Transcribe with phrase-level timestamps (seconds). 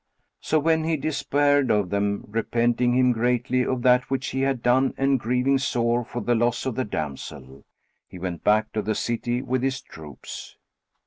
[0.39, 4.95] So when he despaired of them, repenting him greatly of that which he had done
[4.97, 7.65] and grieving sore for the loss of the damsel,
[8.07, 10.57] he went back to the city with his troops.